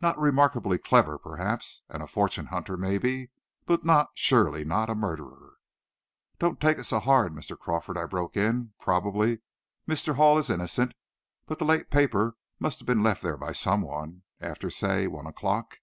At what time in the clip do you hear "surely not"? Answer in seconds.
4.14-4.90